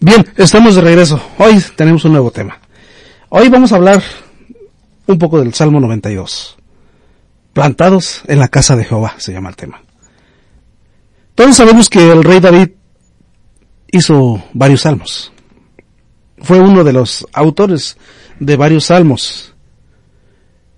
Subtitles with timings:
[0.00, 1.20] Bien, estamos de regreso.
[1.38, 2.60] Hoy tenemos un nuevo tema.
[3.30, 4.02] Hoy vamos a hablar
[5.06, 6.58] un poco del Salmo 92.
[7.54, 9.82] Plantados en la casa de Jehová se llama el tema.
[11.34, 12.72] Todos sabemos que el rey David
[13.90, 15.32] hizo varios salmos.
[16.38, 17.96] Fue uno de los autores
[18.38, 19.54] de varios salmos.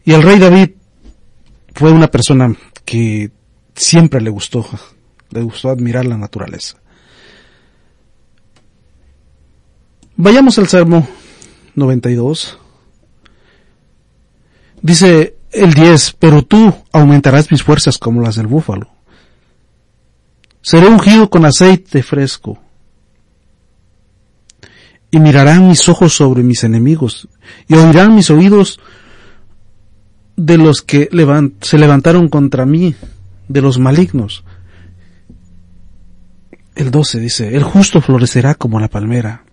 [0.04, 0.70] Y el rey David
[1.74, 2.54] fue una persona
[2.84, 3.32] que
[3.74, 4.64] siempre le gustó,
[5.30, 6.78] le gustó admirar la naturaleza.
[10.20, 11.06] Vayamos al Salmo
[11.76, 12.58] 92.
[14.82, 18.88] Dice el 10, pero tú aumentarás mis fuerzas como las del búfalo.
[20.60, 22.58] Seré ungido con aceite fresco.
[25.12, 27.28] Y mirarán mis ojos sobre mis enemigos,
[27.68, 28.80] y oirán mis oídos
[30.34, 31.08] de los que
[31.60, 32.96] se levantaron contra mí,
[33.46, 34.42] de los malignos.
[36.74, 39.44] El 12 dice, el justo florecerá como la palmera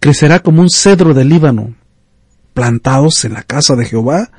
[0.00, 1.74] crecerá como un cedro del Líbano,
[2.54, 4.30] plantados en la casa de Jehová,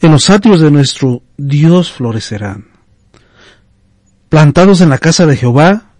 [0.00, 2.68] en los atrios de nuestro Dios florecerán.
[4.28, 5.90] Plantados en la casa de Jehová,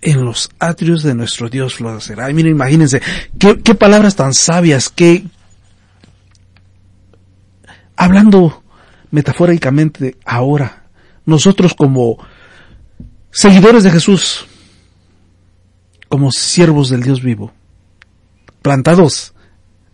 [0.00, 2.28] en los atrios de nuestro Dios florecerá.
[2.32, 3.00] Miren, imagínense,
[3.38, 5.24] qué, qué palabras tan sabias, que
[7.96, 8.62] hablando
[9.12, 10.86] metafóricamente ahora,
[11.24, 12.18] nosotros como
[13.30, 14.46] seguidores de Jesús,
[16.12, 17.54] como siervos del Dios vivo,
[18.60, 19.32] plantados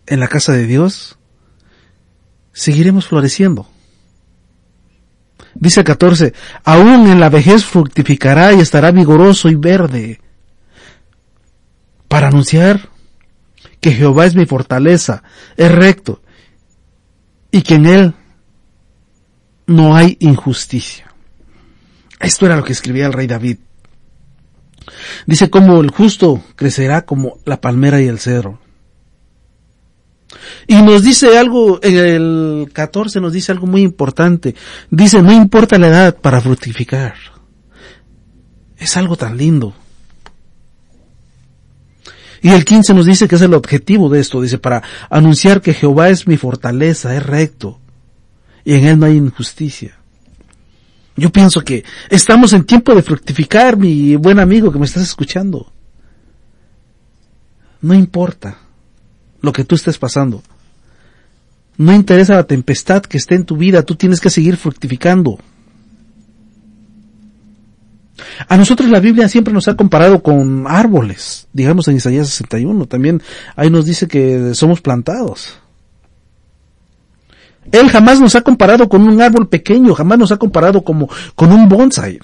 [0.05, 1.17] en la casa de Dios,
[2.51, 3.69] seguiremos floreciendo.
[5.55, 6.33] Dice 14,
[6.65, 10.19] aún en la vejez fructificará y estará vigoroso y verde,
[12.09, 12.89] para anunciar
[13.79, 15.23] que Jehová es mi fortaleza,
[15.55, 16.21] es recto,
[17.49, 18.13] y que en él
[19.67, 21.13] no hay injusticia.
[22.19, 23.59] Esto era lo que escribía el rey David.
[25.25, 28.59] Dice como el justo crecerá como la palmera y el cedro.
[30.67, 34.55] Y nos dice algo, en el 14 nos dice algo muy importante.
[34.89, 37.15] Dice, no importa la edad para fructificar.
[38.77, 39.73] Es algo tan lindo.
[42.41, 44.41] Y el 15 nos dice que es el objetivo de esto.
[44.41, 47.79] Dice, para anunciar que Jehová es mi fortaleza, es recto.
[48.63, 49.98] Y en él no hay injusticia.
[51.19, 55.71] Yo pienso que estamos en tiempo de fructificar, mi buen amigo que me estás escuchando.
[57.81, 58.57] No importa
[59.41, 60.41] lo que tú estés pasando.
[61.77, 65.39] No interesa la tempestad que esté en tu vida, tú tienes que seguir fructificando.
[68.47, 73.21] A nosotros la Biblia siempre nos ha comparado con árboles, digamos en Isaías 61, también
[73.55, 75.59] ahí nos dice que somos plantados.
[77.71, 81.51] Él jamás nos ha comparado con un árbol pequeño, jamás nos ha comparado como con
[81.51, 82.19] un bonsai.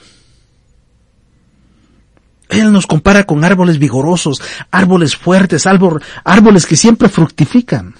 [2.49, 4.41] Él nos compara con árboles vigorosos,
[4.71, 7.95] árboles fuertes, árboles que siempre fructifican.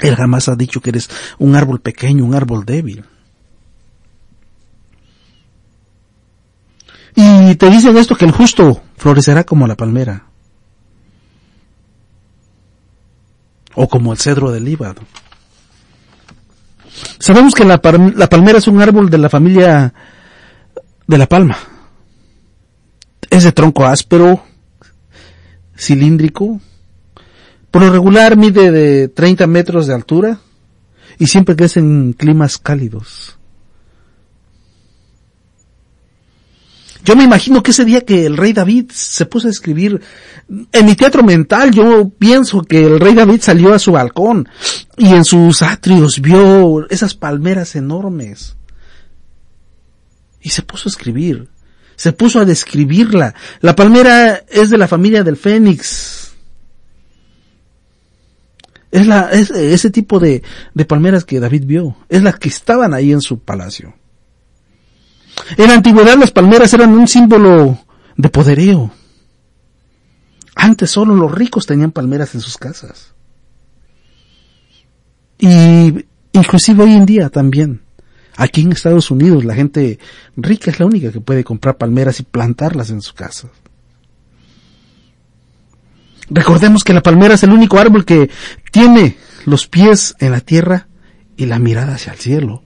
[0.00, 1.08] Él jamás ha dicho que eres
[1.38, 3.04] un árbol pequeño, un árbol débil.
[7.16, 10.26] Y te dicen esto que el justo florecerá como la palmera.
[13.74, 15.00] O como el cedro del Líbano.
[17.18, 19.92] Sabemos que la, palmera es un árbol de la familia
[21.06, 21.56] de la palma.
[23.30, 24.42] Es de tronco áspero,
[25.76, 26.60] cilíndrico.
[27.70, 30.38] Por lo regular mide de 30 metros de altura
[31.18, 33.38] y siempre crece en climas cálidos.
[37.04, 40.00] Yo me imagino que ese día que el rey David se puso a escribir,
[40.48, 44.48] en mi teatro mental yo pienso que el rey David salió a su balcón
[44.96, 48.56] y en sus atrios vio esas palmeras enormes.
[50.40, 51.48] Y se puso a escribir,
[51.94, 53.34] se puso a describirla.
[53.60, 56.32] La palmera es de la familia del fénix.
[58.90, 60.42] Es la, es ese tipo de,
[60.72, 61.96] de palmeras que David vio.
[62.08, 63.94] Es las que estaban ahí en su palacio.
[65.56, 67.78] En la antigüedad las palmeras eran un símbolo
[68.16, 68.90] de poderío.
[70.54, 73.14] Antes solo los ricos tenían palmeras en sus casas.
[75.38, 77.82] Y inclusive hoy en día también.
[78.36, 79.98] Aquí en Estados Unidos la gente
[80.36, 83.48] rica es la única que puede comprar palmeras y plantarlas en su casa.
[86.30, 88.30] Recordemos que la palmera es el único árbol que
[88.72, 90.88] tiene los pies en la tierra
[91.36, 92.63] y la mirada hacia el cielo.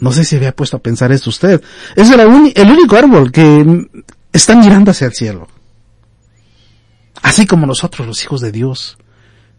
[0.00, 1.62] No sé si había puesto a pensar esto usted.
[1.96, 3.88] Es el, el único árbol que
[4.32, 5.48] está mirando hacia el cielo.
[7.22, 8.96] Así como nosotros, los hijos de Dios,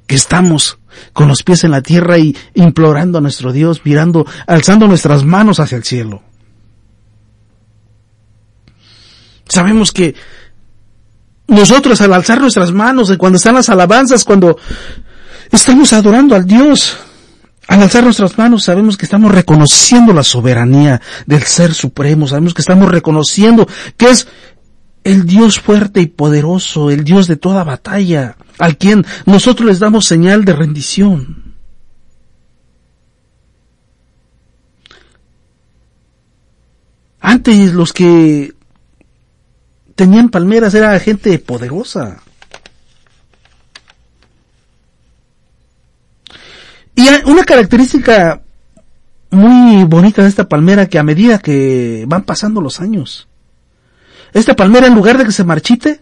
[0.07, 0.80] que estamos
[1.13, 5.59] con los pies en la tierra y implorando a nuestro Dios, mirando, alzando nuestras manos
[5.59, 6.24] hacia el cielo.
[9.47, 10.15] Sabemos que
[11.47, 14.57] nosotros al alzar nuestras manos, cuando están las alabanzas, cuando
[15.51, 16.97] estamos adorando al Dios,
[17.69, 22.62] al alzar nuestras manos sabemos que estamos reconociendo la soberanía del Ser Supremo, sabemos que
[22.62, 24.27] estamos reconociendo que es
[25.04, 30.07] el Dios fuerte y poderoso, el Dios de toda batalla, al quien nosotros les damos
[30.07, 31.54] señal de rendición.
[37.19, 38.56] Antes los que
[39.94, 42.24] tenían palmeras era gente poderosa.
[47.00, 48.42] Y una característica
[49.30, 53.30] muy bonita de esta palmera que a medida que van pasando los años,
[54.34, 56.01] esta palmera en lugar de que se marchite,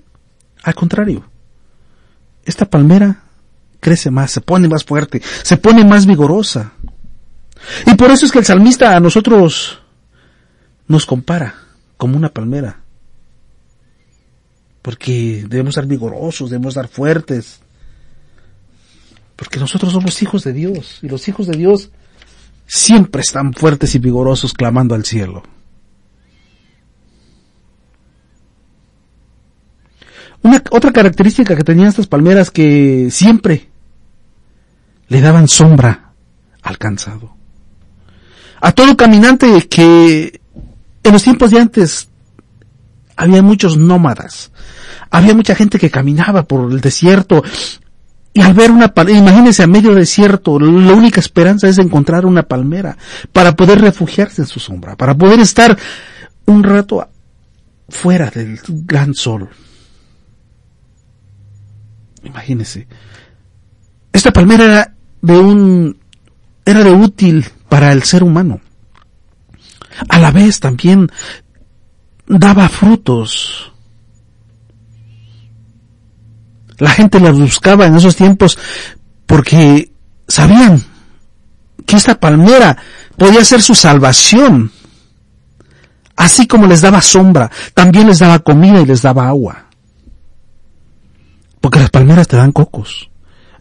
[0.64, 1.30] al contrario,
[2.44, 3.26] esta palmera
[3.80, 6.72] crece más, se pone más fuerte, se pone más vigorosa.
[7.86, 9.80] Y por eso es que el salmista a nosotros
[10.88, 11.54] nos compara
[11.98, 12.82] como una palmera.
[14.82, 17.62] Porque debemos ser vigorosos, debemos ser fuertes.
[19.38, 21.92] Porque nosotros somos hijos de Dios y los hijos de Dios
[22.66, 25.44] siempre están fuertes y vigorosos clamando al cielo.
[30.42, 33.70] Una, otra característica que tenían estas palmeras que siempre
[35.08, 36.14] le daban sombra
[36.64, 37.36] al cansado.
[38.60, 40.42] A todo caminante que
[41.04, 42.10] en los tiempos de antes
[43.16, 44.52] había muchos nómadas,
[45.12, 47.44] había mucha gente que caminaba por el desierto
[48.38, 52.44] y al ver una palmera, imagínense a medio desierto, la única esperanza es encontrar una
[52.44, 52.96] palmera
[53.34, 55.76] para poder refugiarse en su sombra, para poder estar
[56.46, 57.10] un rato
[57.90, 59.50] fuera del gran sol.
[62.26, 62.88] Imagínense.
[64.14, 65.98] Esta palmera era de un,
[66.64, 68.62] era de útil para el ser humano.
[70.10, 71.10] A la vez también
[72.28, 73.74] daba frutos.
[76.78, 78.58] La gente la buscaba en esos tiempos
[79.26, 79.92] porque
[80.28, 80.84] sabían
[81.86, 82.78] que esta palmera
[83.18, 84.72] podía ser su salvación.
[86.16, 89.68] Así como les daba sombra, también les daba comida y les daba agua.
[91.62, 93.10] Porque las palmeras te dan cocos.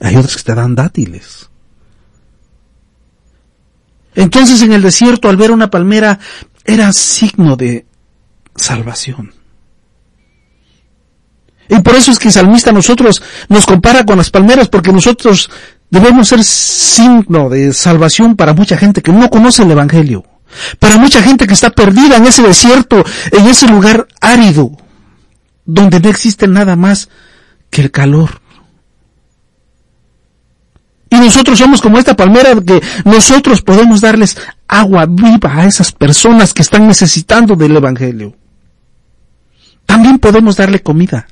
[0.00, 1.48] Hay otras que te dan dátiles.
[4.14, 6.18] Entonces en el desierto al ver una palmera
[6.64, 7.86] era signo de
[8.56, 9.35] salvación.
[11.68, 15.50] Y por eso es que el salmista nosotros nos compara con las palmeras porque nosotros
[15.90, 20.24] debemos ser signo de salvación para mucha gente que no conoce el Evangelio.
[20.78, 24.72] Para mucha gente que está perdida en ese desierto, en ese lugar árido,
[25.64, 27.08] donde no existe nada más
[27.70, 28.40] que el calor.
[31.10, 34.36] Y nosotros somos como esta palmera que nosotros podemos darles
[34.66, 38.34] agua viva a esas personas que están necesitando del Evangelio.
[39.84, 41.28] También podemos darle comida.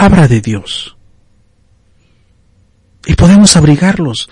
[0.00, 0.96] Palabra de Dios.
[3.04, 4.30] Y podemos abrigarlos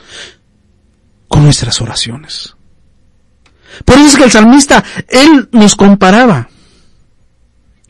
[1.29, 2.57] con nuestras oraciones.
[3.85, 6.49] Por eso es que el salmista, él nos comparaba.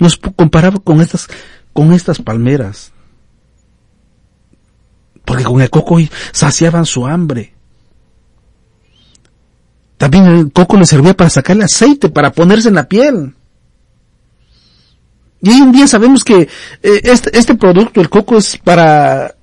[0.00, 1.28] Nos comparaba con estas
[1.72, 2.90] con estas palmeras.
[5.24, 5.98] Porque con el coco
[6.32, 7.54] saciaban su hambre.
[9.98, 13.36] También el coco le servía para sacarle aceite, para ponerse en la piel.
[15.40, 16.48] Y hoy en día sabemos que eh,
[17.04, 19.34] este, este, producto, el coco, es para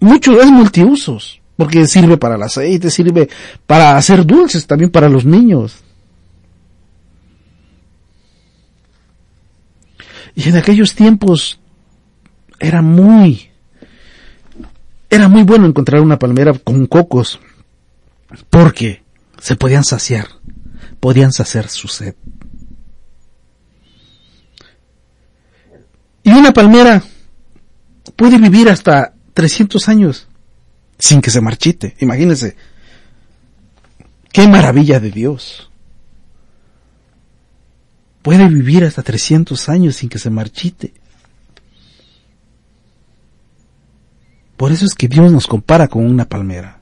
[0.00, 1.40] mucho, es multiusos.
[1.56, 3.30] Porque sirve para el aceite, sirve
[3.66, 5.82] para hacer dulces también para los niños.
[10.34, 11.58] Y en aquellos tiempos
[12.58, 13.48] era muy,
[15.08, 17.40] era muy bueno encontrar una palmera con cocos,
[18.50, 19.02] porque
[19.40, 20.28] se podían saciar,
[21.00, 22.14] podían saciar su sed.
[26.36, 27.02] Una palmera
[28.14, 30.28] puede vivir hasta 300 años
[30.98, 31.96] sin que se marchite.
[32.00, 32.56] Imagínense.
[34.30, 35.70] Qué maravilla de Dios.
[38.20, 40.92] Puede vivir hasta 300 años sin que se marchite.
[44.58, 46.80] Por eso es que Dios nos compara con una palmera.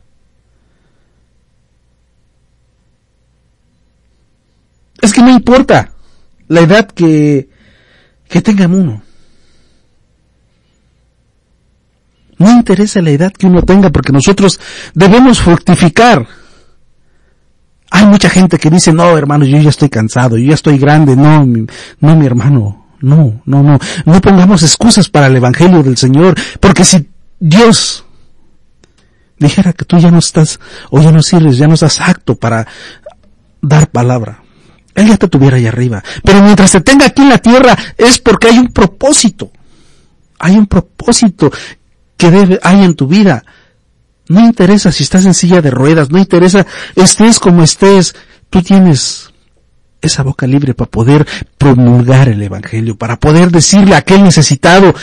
[5.00, 5.92] Es que no importa
[6.49, 7.49] la edad que,
[8.28, 9.03] que tenga uno.
[12.38, 14.61] No interesa la edad que uno tenga porque nosotros
[14.95, 16.26] debemos fructificar.
[17.91, 21.14] Hay mucha gente que dice, no hermano, yo ya estoy cansado, yo ya estoy grande,
[21.14, 21.47] no,
[22.00, 26.85] no mi hermano, no, no, no, no pongamos excusas para el Evangelio del Señor, porque
[26.85, 28.05] si Dios
[29.38, 30.59] dijera que tú ya no estás
[30.91, 32.67] o ya no sirves, ya no estás apto para
[33.61, 34.43] dar palabra.
[34.95, 36.03] Él ya te tuviera ahí arriba.
[36.23, 39.50] Pero mientras te tenga aquí en la tierra es porque hay un propósito.
[40.38, 41.50] Hay un propósito
[42.62, 43.45] hay en tu vida.
[44.28, 46.66] No interesa si estás en silla de ruedas, no interesa
[46.97, 48.14] estés como estés,
[48.49, 49.31] tú tienes
[50.00, 51.26] esa boca libre para poder
[51.59, 54.95] promulgar el Evangelio, para poder decirle a aquel necesitado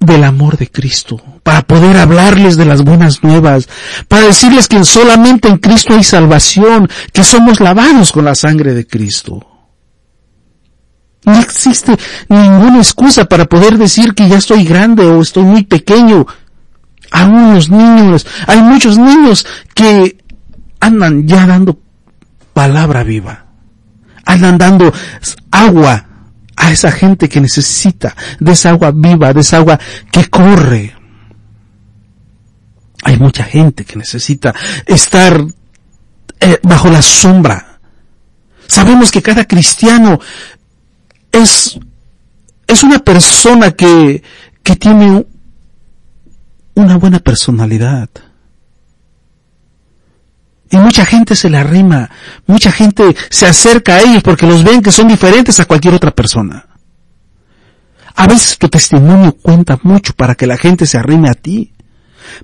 [0.00, 3.68] del amor de Cristo, para poder hablarles de las buenas nuevas,
[4.08, 8.86] para decirles que solamente en Cristo hay salvación, que somos lavados con la sangre de
[8.86, 9.46] Cristo.
[11.24, 11.96] No existe
[12.28, 16.26] ninguna excusa para poder decir que ya estoy grande o estoy muy pequeño.
[17.10, 20.18] Aún los niños, hay muchos niños que
[20.78, 21.78] andan ya dando
[22.52, 23.46] palabra viva.
[24.24, 24.92] Andan dando
[25.50, 26.06] agua
[26.56, 29.78] a esa gente que necesita de esa agua viva, de esa agua
[30.12, 30.94] que corre.
[33.02, 34.54] Hay mucha gente que necesita
[34.86, 35.42] estar
[36.38, 37.80] eh, bajo la sombra.
[38.66, 40.20] Sabemos que cada cristiano
[41.32, 41.78] es,
[42.66, 44.22] es una persona que,
[44.62, 45.26] que tiene
[46.74, 48.08] una buena personalidad.
[50.70, 52.08] Y mucha gente se le arrima,
[52.46, 56.12] mucha gente se acerca a ellos porque los ven que son diferentes a cualquier otra
[56.12, 56.66] persona.
[58.14, 61.72] A veces tu testimonio cuenta mucho para que la gente se arrime a ti.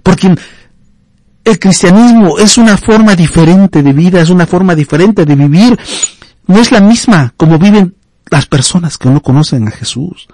[0.02, 0.34] Porque
[1.44, 5.78] el cristianismo es una forma diferente de vida, es una forma diferente de vivir.
[6.46, 7.94] No es la misma como viven
[8.30, 10.26] las personas que no conocen a Jesús.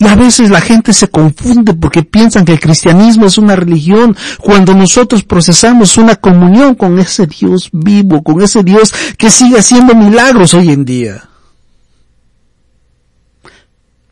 [0.00, 4.16] Y a veces la gente se confunde porque piensan que el cristianismo es una religión
[4.38, 9.96] cuando nosotros procesamos una comunión con ese Dios vivo, con ese Dios que sigue haciendo
[9.96, 11.28] milagros hoy en día.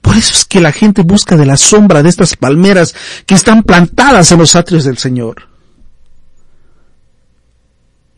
[0.00, 3.62] Por eso es que la gente busca de la sombra de estas palmeras que están
[3.62, 5.48] plantadas en los atrios del Señor.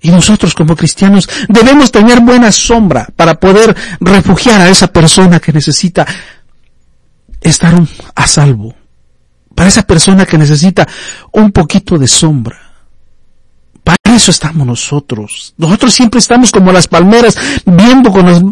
[0.00, 5.52] Y nosotros como cristianos debemos tener buena sombra para poder refugiar a esa persona que
[5.52, 6.06] necesita
[7.40, 7.75] estar
[8.14, 8.75] a salvo.
[9.54, 10.87] Para esa persona que necesita
[11.33, 12.59] un poquito de sombra.
[13.83, 15.54] Para eso estamos nosotros.
[15.57, 18.42] Nosotros siempre estamos como las palmeras, viendo con los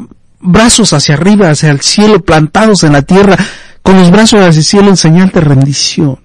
[0.40, 3.36] brazos hacia arriba, hacia el cielo, plantados en la tierra,
[3.82, 6.18] con los brazos hacia el cielo en señal de rendición.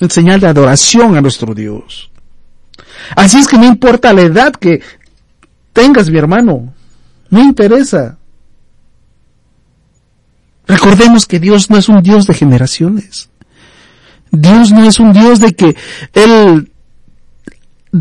[0.00, 2.10] En señal de adoración a nuestro Dios.
[3.16, 4.82] Así es que no importa la edad que
[5.72, 6.74] tengas, mi hermano.
[7.30, 8.17] No interesa.
[10.68, 13.30] Recordemos que Dios no es un Dios de generaciones.
[14.30, 15.74] Dios no es un Dios de que
[16.12, 16.70] Él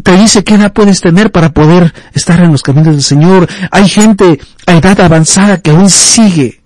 [0.04, 3.48] te dice qué edad puedes tener para poder estar en los caminos del Señor.
[3.72, 6.62] Hay gente a edad avanzada que aún sigue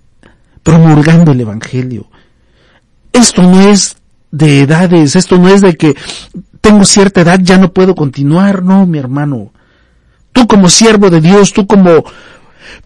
[0.64, 2.10] promulgando el Evangelio.
[3.14, 3.98] Esto no es
[4.32, 5.96] de edades, esto no es de que
[6.62, 9.52] tengo cierta edad, ya no puedo continuar, no, mi hermano.
[10.32, 12.04] Tú como siervo de Dios, tú como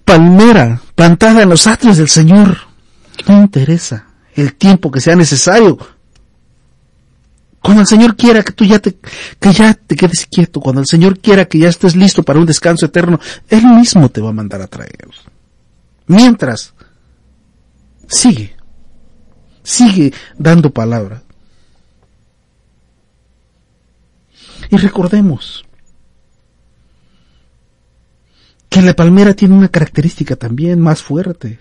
[0.03, 2.57] palmera plantada en los atrios del Señor,
[3.27, 5.77] no interesa el tiempo que sea necesario.
[7.61, 8.95] Cuando el Señor quiera que tú ya te,
[9.39, 12.45] que ya te quedes quieto, cuando el Señor quiera que ya estés listo para un
[12.45, 13.19] descanso eterno,
[13.49, 15.09] Él mismo te va a mandar a traer.
[16.05, 16.73] Mientras,
[18.07, 18.55] sigue,
[19.63, 21.23] sigue dando palabra.
[24.69, 25.65] Y recordemos
[28.69, 31.59] que la palmera tiene una característica también más fuerte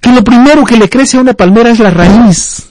[0.00, 2.68] que lo primero que le crece a una palmera es la raíz.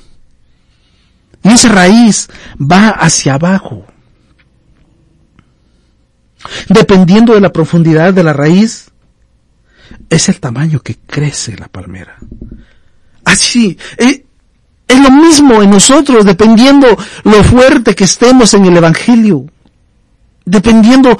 [1.44, 2.28] Y esa raíz
[2.60, 3.86] va hacia abajo.
[6.70, 8.90] Dependiendo de la profundidad de la raíz,
[10.10, 12.18] es el tamaño que crece la palmera.
[13.26, 14.26] Así, eh,
[14.88, 16.88] es lo mismo en nosotros, dependiendo
[17.24, 19.46] lo fuerte que estemos en el Evangelio.
[20.46, 21.20] Dependiendo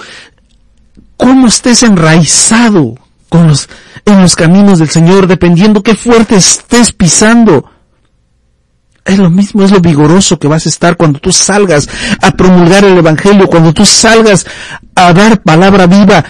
[1.18, 2.96] cómo estés enraizado
[3.30, 3.70] con los,
[4.06, 7.70] en los caminos del Señor, dependiendo qué fuerte estés pisando.
[9.06, 11.88] Es lo mismo, es lo vigoroso que vas a estar cuando tú salgas
[12.22, 14.46] a promulgar el Evangelio, cuando tú salgas
[14.96, 16.26] a dar palabra viva.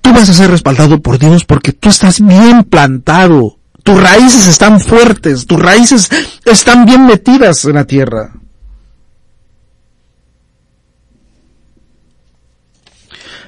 [0.00, 3.58] Tú vas a ser respaldado por Dios porque tú estás bien plantado.
[3.84, 6.10] Tus raíces están fuertes, tus raíces
[6.44, 8.39] están bien metidas en la tierra.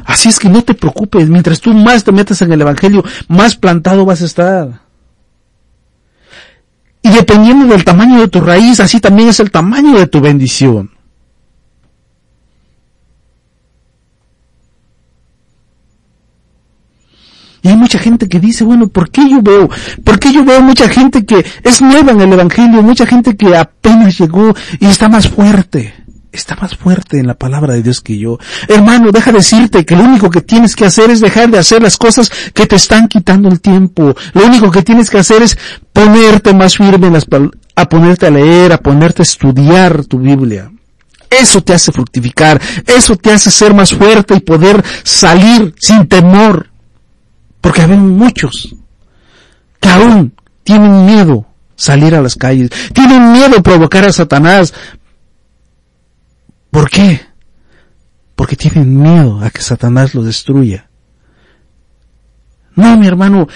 [0.05, 3.57] Así es que no te preocupes, mientras tú más te metas en el Evangelio, más
[3.57, 4.81] plantado vas a estar.
[7.03, 10.91] Y dependiendo del tamaño de tu raíz, así también es el tamaño de tu bendición.
[17.63, 19.69] Y hay mucha gente que dice, bueno, ¿por qué yo veo?
[20.03, 23.57] ¿Por qué yo veo mucha gente que es nueva en el Evangelio, mucha gente que
[23.57, 25.95] apenas llegó y está más fuerte?
[26.33, 28.39] Está más fuerte en la palabra de Dios que yo.
[28.69, 31.97] Hermano, deja decirte que lo único que tienes que hacer es dejar de hacer las
[31.97, 34.15] cosas que te están quitando el tiempo.
[34.33, 35.59] Lo único que tienes que hacer es
[35.93, 37.27] ponerte más firme en las
[37.75, 40.71] a ponerte a leer, a ponerte a estudiar tu Biblia.
[41.31, 46.69] Eso te hace fructificar, eso te hace ser más fuerte y poder salir sin temor.
[47.61, 48.75] Porque hay muchos
[49.81, 54.75] que aún tienen miedo salir a las calles, tienen miedo provocar a Satanás.
[56.73, 57.21] ¿Por qué?
[58.35, 60.89] Porque tienen miedo a que Satanás lo destruya.
[62.75, 63.47] No, mi hermano,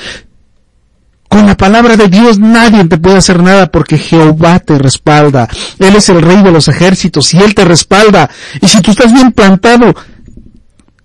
[1.27, 5.49] con la palabra de Dios nadie te puede hacer nada porque Jehová te respalda.
[5.79, 8.29] Él es el rey de los ejércitos y Él te respalda.
[8.61, 9.95] Y si tú estás bien plantado,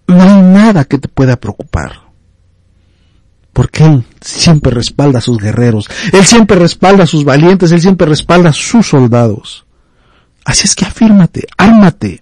[0.07, 1.93] no hay nada que te pueda preocupar.
[3.53, 5.87] Porque Él siempre respalda a sus guerreros.
[6.11, 7.71] Él siempre respalda a sus valientes.
[7.71, 9.65] Él siempre respalda a sus soldados.
[10.45, 12.21] Así es que afírmate, ármate.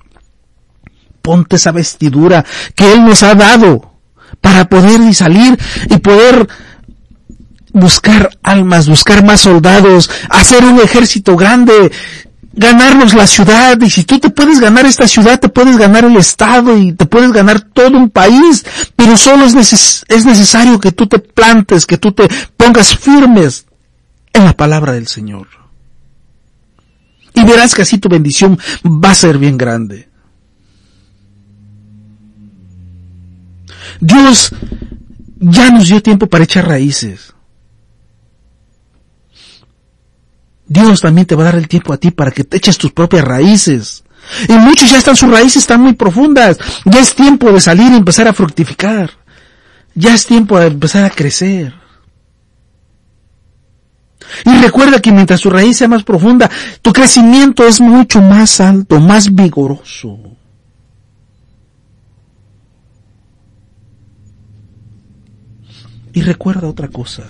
[1.22, 2.46] Ponte esa vestidura
[2.76, 3.94] que Él nos ha dado
[4.42, 5.58] para poder salir
[5.90, 6.48] y poder
[7.74, 11.92] buscar almas, buscar más soldados, hacer un ejército grande,
[12.54, 16.18] ganarnos la ciudad, y si tú te puedes ganar esta ciudad, te puedes ganar el
[16.18, 21.08] estado y te puedes ganar todo un país, pero solo es, es necesario que tú
[21.08, 23.66] te plantes, que tú te pongas firmes
[24.34, 25.59] en la palabra del Señor.
[27.40, 30.10] Y verás que así tu bendición va a ser bien grande.
[34.02, 34.52] Dios
[35.40, 37.34] ya nos dio tiempo para echar raíces.
[40.68, 42.92] Dios también te va a dar el tiempo a ti para que te eches tus
[42.92, 44.04] propias raíces.
[44.48, 46.58] Y muchos ya están, sus raíces están muy profundas.
[46.86, 49.12] Ya es tiempo de salir y empezar a fructificar.
[49.96, 51.74] Ya es tiempo de empezar a crecer.
[54.46, 56.50] Y recuerda que mientras tu raíz sea más profunda,
[56.82, 60.18] tu crecimiento es mucho más alto, más vigoroso.
[66.14, 67.24] Y recuerda otra cosa,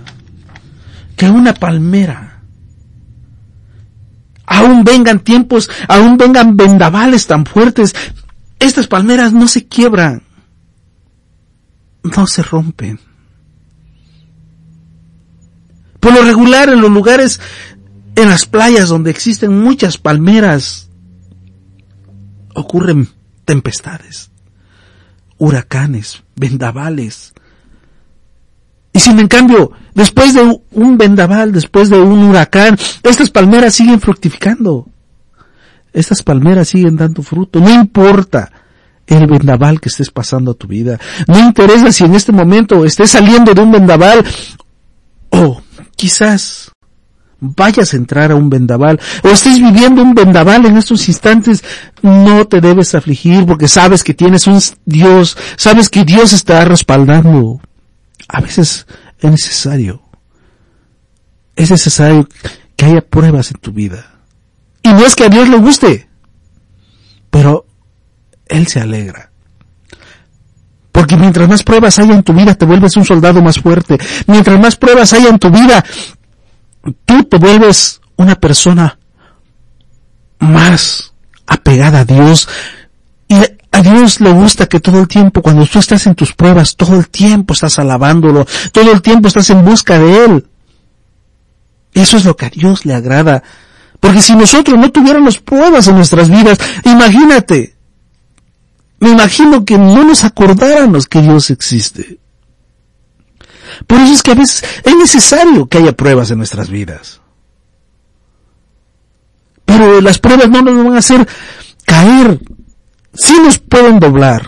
[1.15, 2.40] que una palmera
[4.46, 7.94] aún vengan tiempos, aún vengan vendavales tan fuertes,
[8.59, 10.24] estas palmeras no se quiebran,
[12.03, 13.00] no se rompen.
[16.00, 17.40] Por lo regular en los lugares,
[18.16, 20.90] en las playas donde existen muchas palmeras,
[22.53, 23.09] ocurren
[23.46, 24.31] tempestades,
[25.38, 27.33] huracanes, vendavales,
[28.92, 34.00] y si en cambio, después de un vendaval, después de un huracán, estas palmeras siguen
[34.00, 34.88] fructificando.
[35.94, 37.59] Estas palmeras siguen dando fruto.
[37.59, 38.51] No importa
[39.07, 41.00] el vendaval que estés pasando a tu vida.
[41.27, 44.24] No interesa si en este momento estés saliendo de un vendaval
[45.29, 45.62] o
[46.00, 46.72] quizás
[47.42, 51.62] vayas a entrar a un vendaval o estés viviendo un vendaval en estos instantes,
[52.01, 57.59] no te debes afligir porque sabes que tienes un Dios, sabes que Dios está respaldando
[58.29, 58.88] a veces
[59.20, 60.01] es necesario.
[61.55, 62.29] Es necesario
[62.77, 64.22] que haya pruebas en tu vida.
[64.83, 66.07] Y no es que a Dios le guste,
[67.29, 67.66] pero
[68.48, 69.28] Él se alegra.
[70.91, 73.97] Porque mientras más pruebas haya en tu vida, te vuelves un soldado más fuerte.
[74.27, 75.83] Mientras más pruebas haya en tu vida,
[77.05, 78.97] tú te vuelves una persona
[80.39, 81.13] más
[81.45, 82.47] apegada a Dios.
[83.27, 83.35] Y
[83.71, 86.95] a Dios le gusta que todo el tiempo, cuando tú estás en tus pruebas, todo
[86.95, 90.47] el tiempo estás alabándolo, todo el tiempo estás en busca de Él.
[91.93, 93.43] Eso es lo que a Dios le agrada.
[93.99, 97.75] Porque si nosotros no tuviéramos pruebas en nuestras vidas, imagínate,
[99.00, 102.20] me imagino que no nos acordáramos que Dios existe.
[103.88, 107.22] Por eso es que a veces es necesario que haya pruebas en nuestras vidas.
[109.66, 111.27] Pero las pruebas no nos van a hacer
[111.85, 112.40] caer
[113.14, 114.48] sí nos pueden doblar,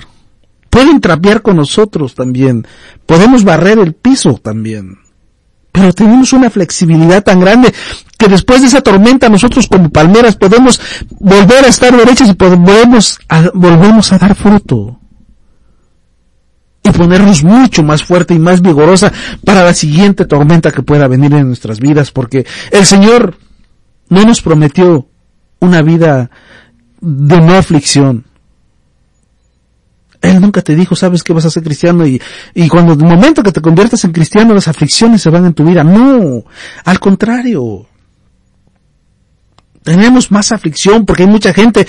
[0.70, 2.66] pueden trapear con nosotros también,
[3.06, 5.01] podemos barrer el piso también.
[5.72, 7.74] Pero tenemos una flexibilidad tan grande
[8.18, 10.80] que después de esa tormenta nosotros como palmeras podemos
[11.20, 13.20] volver a estar derechos y podemos
[13.54, 15.00] volvemos a dar fruto.
[16.84, 19.14] Y ponernos mucho más fuerte y más vigorosa
[19.46, 23.38] para la siguiente tormenta que pueda venir en nuestras vidas, porque el Señor
[24.10, 25.08] no nos prometió
[25.60, 26.32] una vida
[27.00, 28.26] de no aflicción.
[30.22, 32.22] Él nunca te dijo, sabes que vas a ser cristiano y,
[32.54, 35.66] y cuando el momento que te conviertas en cristiano las aflicciones se van en tu
[35.66, 35.84] vida.
[35.84, 36.44] No,
[36.86, 37.88] al contrario.
[39.84, 41.88] Tenemos más aflicción porque hay mucha gente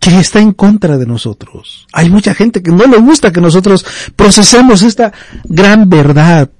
[0.00, 1.86] que está en contra de nosotros.
[1.92, 3.86] Hay mucha gente que no le gusta que nosotros
[4.16, 5.12] procesemos esta
[5.44, 6.50] gran verdad.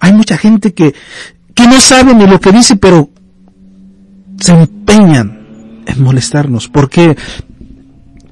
[0.00, 0.94] Hay mucha gente que,
[1.54, 3.10] que no sabe ni lo que dice, pero
[4.40, 6.68] se empeñan en molestarnos.
[6.68, 7.16] ¿Por qué?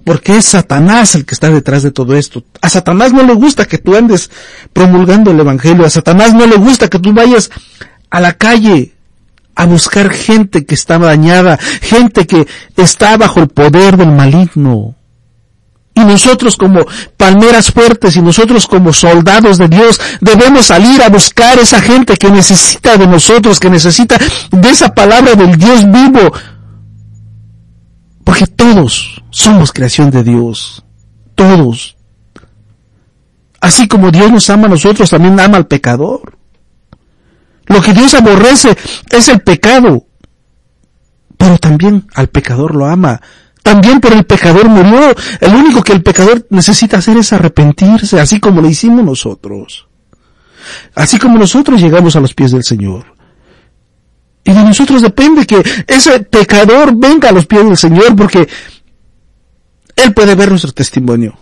[0.05, 2.45] Porque es Satanás el que está detrás de todo esto.
[2.61, 4.31] A Satanás no le gusta que tú andes
[4.73, 5.85] promulgando el Evangelio.
[5.85, 7.51] A Satanás no le gusta que tú vayas
[8.11, 8.95] a la calle
[9.55, 14.97] a buscar gente que está dañada, gente que está bajo el poder del maligno.
[15.95, 16.87] Y nosotros como
[17.19, 22.31] palmeras fuertes y nosotros como soldados de Dios debemos salir a buscar esa gente que
[22.31, 24.17] necesita de nosotros, que necesita
[24.51, 26.33] de esa palabra del Dios vivo.
[28.25, 30.85] Porque todos somos creación de Dios.
[31.35, 31.97] Todos.
[33.61, 36.37] Así como Dios nos ama a nosotros, también ama al pecador.
[37.67, 38.77] Lo que Dios aborrece
[39.11, 40.07] es el pecado.
[41.37, 43.21] Pero también al pecador lo ama.
[43.63, 45.15] También por el pecador murió.
[45.41, 49.87] El único que el pecador necesita hacer es arrepentirse, así como lo hicimos nosotros.
[50.95, 53.12] Así como nosotros llegamos a los pies del Señor.
[54.45, 58.49] Y de nosotros depende que ese pecador venga a los pies del Señor porque
[59.97, 61.37] Él puede ver nuestro testimonio.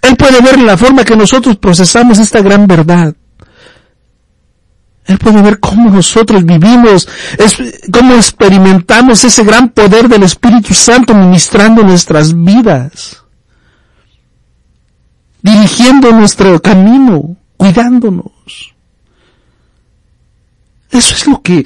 [0.00, 3.14] Él puede ver la forma que nosotros procesamos esta gran verdad.
[5.04, 7.08] Él puede ver cómo nosotros vivimos,
[7.92, 13.22] cómo experimentamos ese gran poder del Espíritu Santo ministrando nuestras vidas,
[15.42, 18.32] dirigiendo nuestro camino, cuidándonos.
[20.90, 21.64] Eso es lo que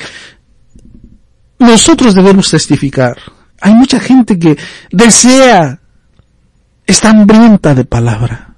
[1.61, 3.17] nosotros debemos testificar.
[3.61, 4.59] Hay mucha gente que
[4.91, 5.79] desea,
[6.87, 8.55] está hambrienta de palabra.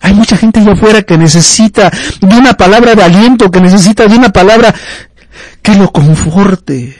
[0.00, 4.16] Hay mucha gente allá afuera que necesita de una palabra de aliento, que necesita de
[4.16, 4.74] una palabra
[5.62, 6.96] que lo conforte,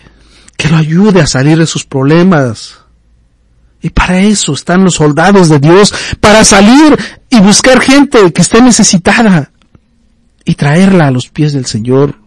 [0.57, 2.79] que lo ayude a salir de sus problemas.
[3.81, 6.96] Y para eso están los soldados de Dios, para salir
[7.29, 9.51] y buscar gente que esté necesitada
[10.44, 12.22] y traerla a los pies del Señor.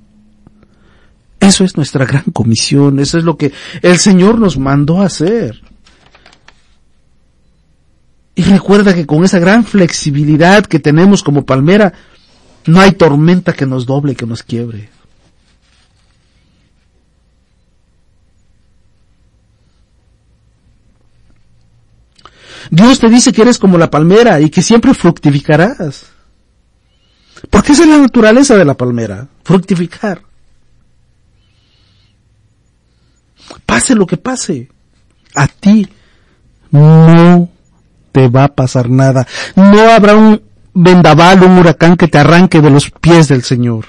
[1.46, 3.54] Eso es nuestra gran comisión, eso es lo que
[3.84, 5.62] el Señor nos mandó a hacer.
[8.34, 11.94] Y recuerda que con esa gran flexibilidad que tenemos como palmera,
[12.66, 14.90] no hay tormenta que nos doble, que nos quiebre.
[22.72, 26.08] Dios te dice que eres como la palmera y que siempre fructificarás.
[27.52, 30.24] Porque esa es la naturaleza de la palmera, fructificar.
[33.66, 34.70] Pase lo que pase,
[35.36, 35.88] a ti
[36.72, 37.50] no
[38.12, 39.28] te va a pasar nada.
[39.56, 40.42] No habrá un
[40.74, 43.86] vendaval, un huracán que te arranque de los pies del Señor.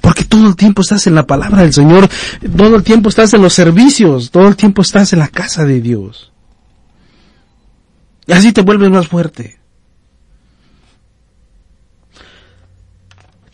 [0.00, 2.08] Porque todo el tiempo estás en la palabra del Señor,
[2.56, 5.80] todo el tiempo estás en los servicios, todo el tiempo estás en la casa de
[5.80, 6.30] Dios.
[8.26, 9.63] Y así te vuelves más fuerte.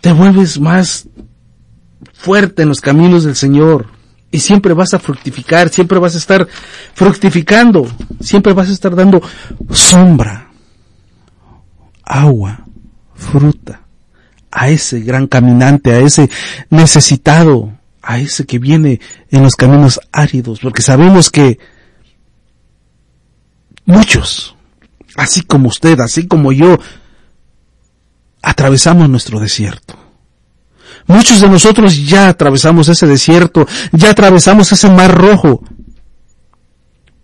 [0.00, 1.08] Te vuelves más
[2.12, 3.86] fuerte en los caminos del Señor.
[4.32, 6.46] Y siempre vas a fructificar, siempre vas a estar
[6.94, 7.88] fructificando,
[8.20, 9.20] siempre vas a estar dando
[9.72, 10.52] sombra,
[12.04, 12.64] agua,
[13.14, 13.80] fruta
[14.52, 16.30] a ese gran caminante, a ese
[16.70, 21.58] necesitado, a ese que viene en los caminos áridos, porque sabemos que
[23.84, 24.56] muchos,
[25.16, 26.78] así como usted, así como yo,
[28.42, 29.94] atravesamos nuestro desierto.
[31.06, 35.62] Muchos de nosotros ya atravesamos ese desierto, ya atravesamos ese mar rojo.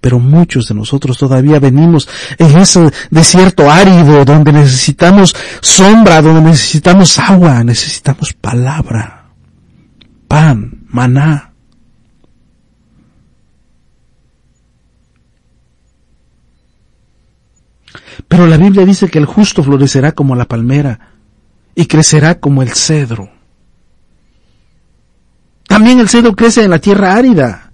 [0.00, 7.18] Pero muchos de nosotros todavía venimos en ese desierto árido donde necesitamos sombra, donde necesitamos
[7.18, 9.30] agua, necesitamos palabra,
[10.28, 11.55] pan, maná.
[18.28, 21.12] Pero la Biblia dice que el justo florecerá como la palmera
[21.74, 23.30] y crecerá como el cedro.
[25.66, 27.70] También el cedro crece en la tierra árida,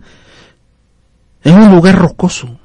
[1.45, 2.59] en un lugar rocoso.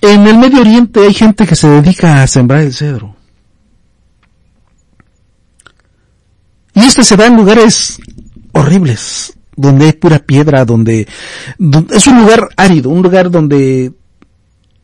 [0.00, 3.16] En el Medio Oriente hay gente que se dedica a sembrar el cedro.
[6.74, 8.00] Y este se da en lugares
[8.52, 11.06] horribles, donde hay pura piedra, donde,
[11.58, 13.92] donde es un lugar árido, un lugar donde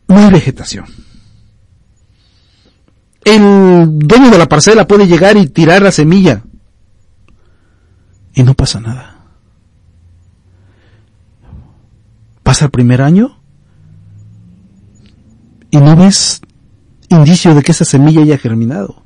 [0.07, 0.87] no hay vegetación
[3.28, 6.42] el dueño de la parcela puede llegar y tirar la semilla
[8.35, 9.16] y no pasa nada.
[12.42, 13.40] Pasa el primer año
[15.70, 16.40] y no ves
[17.11, 19.02] indicio de que esa semilla haya germinado.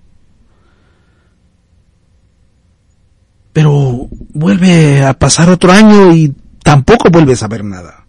[3.53, 8.07] Pero vuelve a pasar otro año y tampoco vuelve a saber nada.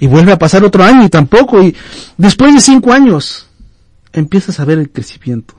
[0.00, 1.62] Y vuelve a pasar otro año y tampoco.
[1.62, 1.76] Y
[2.16, 3.48] después de cinco años
[4.12, 5.54] empiezas a ver el crecimiento.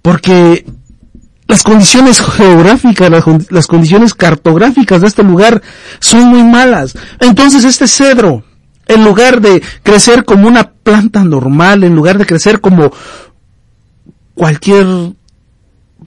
[0.00, 0.66] Porque
[1.46, 3.10] las condiciones geográficas,
[3.50, 5.62] las, condiciones cartográficas de este lugar
[6.00, 6.96] son muy malas.
[7.20, 8.44] Entonces este cedro
[8.86, 12.92] en lugar de crecer como una planta normal, en lugar de crecer como
[14.34, 14.86] cualquier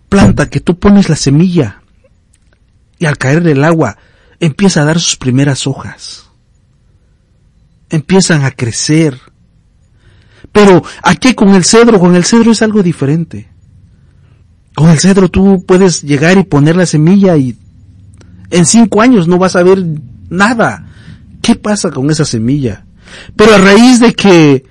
[0.10, 1.82] planta que tú pones la semilla
[3.00, 3.98] y al caer el agua
[4.40, 6.30] empieza a dar sus primeras hojas.
[7.90, 9.20] Empiezan a crecer.
[10.52, 13.50] Pero aquí con el cedro, con el cedro es algo diferente.
[14.76, 17.58] Con el cedro tú puedes llegar y poner la semilla y
[18.50, 19.84] en cinco años no vas a ver
[20.30, 20.87] nada.
[21.48, 22.86] ¿Qué pasa con esa semilla?
[23.38, 24.66] Pero a raíz de que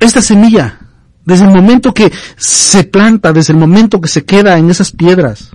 [0.00, 0.80] esta semilla,
[1.26, 5.50] desde el momento que se planta, desde el momento que se queda en esas piedras,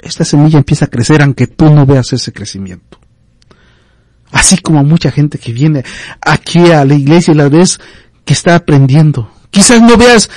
[0.00, 2.98] esta semilla empieza a crecer aunque tú no veas ese crecimiento.
[4.30, 5.84] Así como mucha gente que viene
[6.22, 7.78] aquí a la iglesia y la ves
[8.24, 9.30] que está aprendiendo.
[9.50, 10.30] Quizás no veas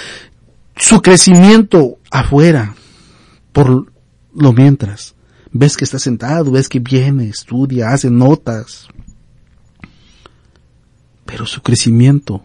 [0.75, 2.75] su crecimiento afuera,
[3.53, 3.93] por
[4.35, 5.14] lo mientras.
[5.57, 8.89] Ves que está sentado, ves que viene, estudia, hace notas.
[11.25, 12.43] Pero su crecimiento,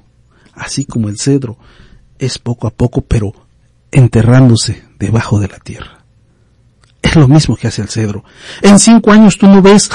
[0.55, 1.59] así como el cedro,
[2.21, 3.33] es poco a poco, pero
[3.91, 6.05] enterrándose debajo de la tierra.
[7.03, 8.23] Es lo mismo que hace el cedro.
[8.63, 9.91] En cinco años tú no ves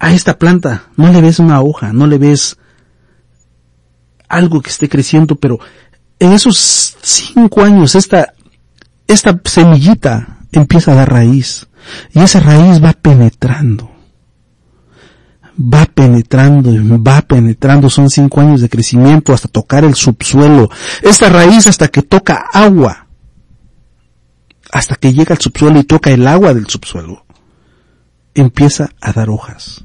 [0.00, 2.58] a esta planta, no le ves una hoja, no le ves
[4.28, 5.60] algo que esté creciendo, pero
[6.18, 8.34] en esos cinco años esta,
[9.06, 11.67] esta semillita empieza a dar raíz
[12.12, 13.90] y esa raíz va penetrando.
[15.60, 16.70] Va penetrando,
[17.02, 20.70] va penetrando, son cinco años de crecimiento hasta tocar el subsuelo.
[21.02, 23.08] Esta raíz hasta que toca agua,
[24.70, 27.24] hasta que llega al subsuelo y toca el agua del subsuelo,
[28.34, 29.84] empieza a dar hojas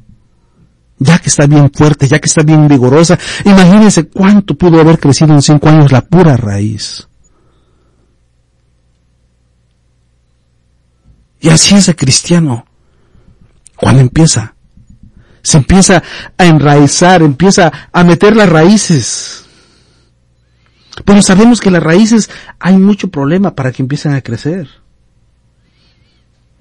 [1.04, 5.34] ya que está bien fuerte, ya que está bien vigorosa, imagínense cuánto pudo haber crecido
[5.34, 7.08] en cinco años la pura raíz.
[11.44, 12.66] Y así es el cristiano.
[13.76, 14.56] Cuando empieza,
[15.42, 16.02] se empieza
[16.38, 19.44] a enraizar, empieza a meter las raíces.
[21.04, 22.30] Pero sabemos que las raíces
[22.62, 24.70] hay mucho problema para que empiecen a crecer.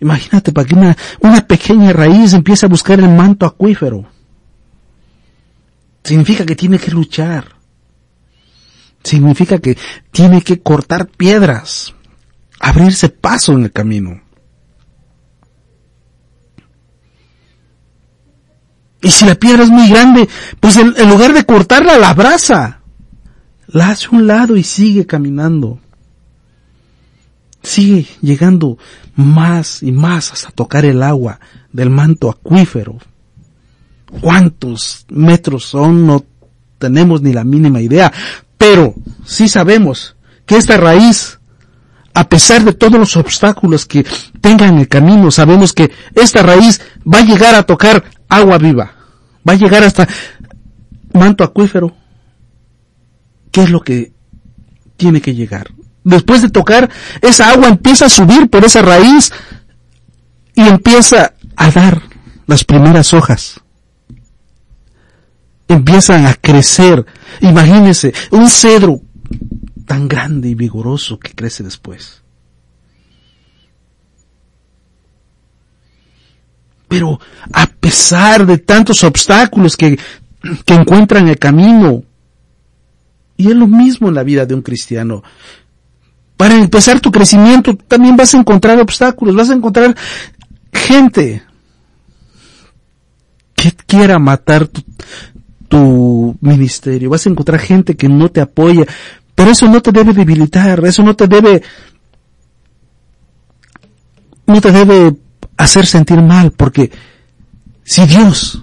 [0.00, 4.10] Imagínate para que una, una pequeña raíz empiece a buscar el manto acuífero.
[6.02, 7.54] Significa que tiene que luchar.
[9.04, 9.78] Significa que
[10.10, 11.94] tiene que cortar piedras,
[12.58, 14.21] abrirse paso en el camino.
[19.02, 20.28] Y si la piedra es muy grande,
[20.60, 22.80] pues en, lugar de cortarla, la abraza.
[23.66, 25.80] La hace a un lado y sigue caminando.
[27.62, 28.78] Sigue llegando
[29.14, 31.40] más y más hasta tocar el agua
[31.72, 32.98] del manto acuífero
[34.20, 36.24] cuántos metros son, no
[36.78, 38.12] tenemos ni la mínima idea,
[38.58, 41.38] pero sí sabemos que esta raíz,
[42.14, 44.04] a pesar de todos los obstáculos que
[44.40, 48.04] tenga en el camino, sabemos que esta raíz va a llegar a tocar
[48.36, 48.92] agua viva,
[49.48, 50.08] va a llegar hasta
[51.12, 51.94] manto acuífero.
[53.50, 54.12] ¿Qué es lo que
[54.96, 55.70] tiene que llegar?
[56.04, 56.90] Después de tocar,
[57.20, 59.30] esa agua empieza a subir por esa raíz
[60.54, 62.02] y empieza a dar
[62.46, 63.62] las primeras hojas
[65.72, 67.04] empiezan a crecer.
[67.40, 69.00] Imagínense, un cedro
[69.86, 72.21] tan grande y vigoroso que crece después.
[76.92, 77.18] Pero
[77.54, 79.98] a pesar de tantos obstáculos que,
[80.66, 82.02] que encuentran el camino,
[83.38, 85.22] y es lo mismo en la vida de un cristiano,
[86.36, 89.96] para empezar tu crecimiento también vas a encontrar obstáculos, vas a encontrar
[90.70, 91.42] gente
[93.54, 94.82] que quiera matar tu,
[95.68, 98.84] tu ministerio, vas a encontrar gente que no te apoya,
[99.34, 101.62] pero eso no te debe debilitar, eso no te debe,
[104.46, 105.21] no te debe
[105.62, 106.90] hacer sentir mal, porque
[107.84, 108.62] si Dios,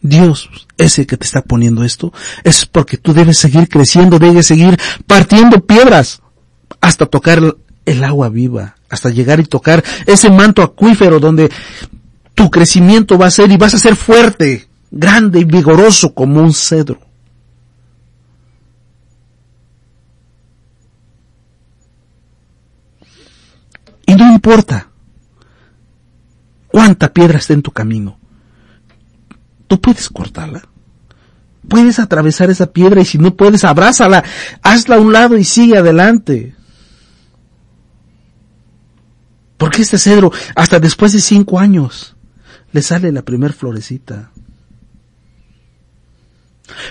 [0.00, 2.12] Dios es el que te está poniendo esto,
[2.44, 6.22] es porque tú debes seguir creciendo, debes seguir partiendo piedras
[6.80, 11.50] hasta tocar el agua viva, hasta llegar y tocar ese manto acuífero donde
[12.34, 16.54] tu crecimiento va a ser y vas a ser fuerte, grande y vigoroso como un
[16.54, 16.98] cedro.
[24.06, 24.89] Y no importa
[26.70, 28.18] cuánta piedra esté en tu camino,
[29.66, 30.62] tú puedes cortarla.
[31.68, 34.24] Puedes atravesar esa piedra y si no puedes, abrázala,
[34.62, 36.54] hazla a un lado y sigue adelante.
[39.56, 42.16] Porque este cedro, hasta después de cinco años,
[42.72, 44.30] le sale la primer florecita.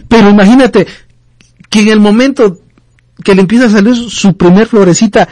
[0.07, 0.87] Pero imagínate
[1.69, 2.61] que en el momento
[3.23, 5.27] que le empieza a salir su primer florecita,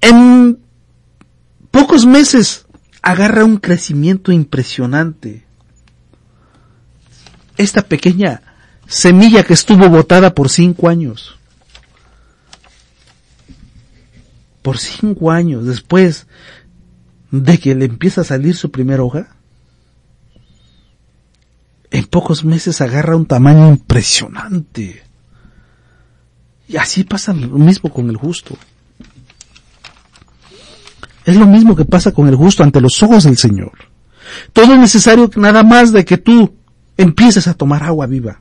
[0.00, 0.58] en
[1.70, 2.63] pocos meses
[3.04, 5.44] agarra un crecimiento impresionante.
[7.58, 8.40] Esta pequeña
[8.86, 11.38] semilla que estuvo botada por cinco años.
[14.62, 16.26] Por cinco años después
[17.30, 19.36] de que le empieza a salir su primera hoja,
[21.90, 25.02] en pocos meses agarra un tamaño impresionante.
[26.66, 28.56] Y así pasa lo mismo con el justo.
[31.24, 33.72] Es lo mismo que pasa con el justo ante los ojos del Señor.
[34.52, 36.54] Todo es necesario nada más de que tú
[36.96, 38.40] empieces a tomar agua viva.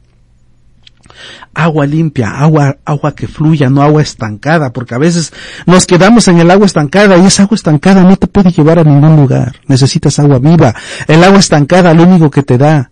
[1.54, 5.32] Agua limpia, agua, agua que fluya, no agua estancada, porque a veces
[5.66, 8.84] nos quedamos en el agua estancada y esa agua estancada no te puede llevar a
[8.84, 9.56] ningún lugar.
[9.68, 10.74] Necesitas agua viva.
[11.08, 12.92] El agua estancada lo único que te da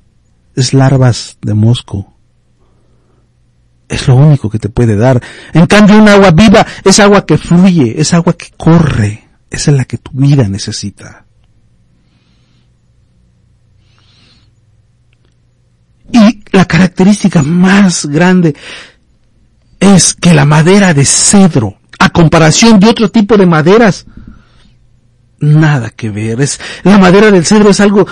[0.56, 2.14] es larvas de mosco.
[3.90, 5.22] Es lo único que te puede dar.
[5.54, 9.31] En cambio, un agua viva es agua que fluye, es agua que corre.
[9.52, 11.26] Esa es la que tu vida necesita.
[16.12, 18.56] Y la característica más grande
[19.80, 24.06] es que la madera de cedro, a comparación de otro tipo de maderas,
[25.40, 26.40] nada que ver.
[26.40, 28.08] Es, la madera del cedro es algo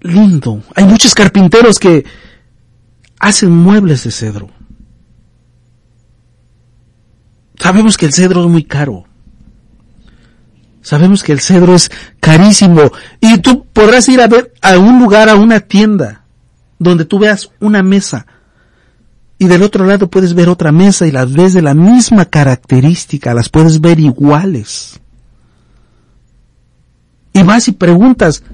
[0.00, 0.62] lindo.
[0.74, 2.04] Hay muchos carpinteros que
[3.20, 4.50] hacen muebles de cedro.
[7.56, 9.06] Sabemos que el cedro es muy caro.
[10.82, 11.90] Sabemos que el cedro es
[12.20, 16.24] carísimo y tú podrás ir a ver a un lugar, a una tienda,
[16.78, 18.26] donde tú veas una mesa
[19.42, 23.34] y del otro lado puedes ver otra mesa y las ves de la misma característica,
[23.34, 25.00] las puedes ver iguales.
[27.32, 28.44] Y vas y preguntas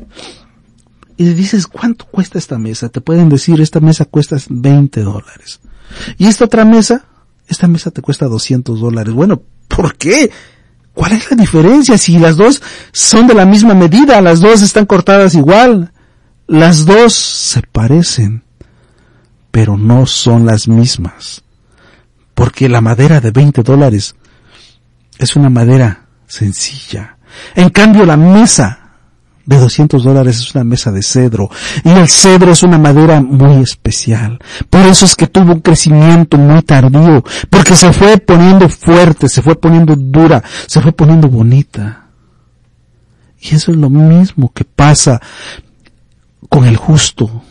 [1.19, 2.88] y dices, ¿cuánto cuesta esta mesa?
[2.88, 5.61] Te pueden decir, esta mesa cuesta 20 dólares.
[6.17, 7.05] Y esta otra mesa,
[7.49, 9.12] esta mesa te cuesta 200 dólares.
[9.12, 10.31] Bueno, ¿por qué?
[10.99, 11.97] ¿Cuál es la diferencia?
[11.97, 15.93] Si las dos son de la misma medida, las dos están cortadas igual,
[16.49, 18.43] las dos se parecen,
[19.53, 21.45] pero no son las mismas.
[22.35, 24.17] Porque la madera de 20 dólares
[25.21, 27.19] es una madera sencilla.
[27.55, 28.88] En cambio, la mesa
[29.49, 31.49] de 200 dólares es una mesa de cedro.
[31.83, 34.39] Y el cedro es una madera muy especial.
[34.69, 37.25] Por eso es que tuvo un crecimiento muy tardío.
[37.49, 42.09] Porque se fue poniendo fuerte, se fue poniendo dura, se fue poniendo bonita.
[43.41, 45.19] Y eso es lo mismo que pasa
[46.51, 47.43] con el justo.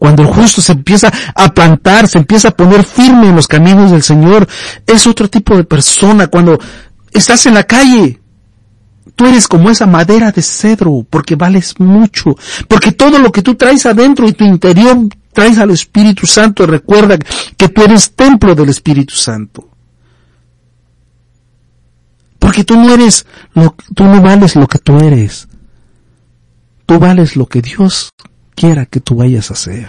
[0.00, 3.92] Cuando el justo se empieza a plantar, se empieza a poner firme en los caminos
[3.92, 4.48] del Señor,
[4.84, 6.26] es otro tipo de persona.
[6.26, 6.58] Cuando
[7.12, 8.20] estás en la calle,
[9.16, 12.36] Tú eres como esa madera de cedro porque vales mucho,
[12.68, 16.66] porque todo lo que tú traes adentro y tu interior traes al Espíritu Santo.
[16.66, 17.18] Recuerda
[17.56, 19.70] que tú eres templo del Espíritu Santo.
[22.38, 25.48] Porque tú no eres, lo, tú no vales lo que tú eres.
[26.84, 28.10] Tú vales lo que Dios
[28.54, 29.88] quiera que tú vayas a hacer.